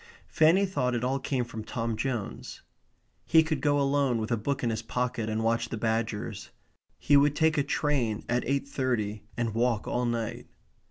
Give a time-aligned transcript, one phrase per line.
[0.27, 2.63] Fanny thought it all came from Tom Jones.
[3.23, 6.49] He could go alone with a book in his pocket and watch the badgers.
[6.97, 10.47] He would take a train at eight thirty and walk all night.